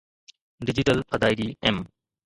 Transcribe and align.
digital 0.65 0.99
ادائيگي 1.15 1.49
M 1.65 1.77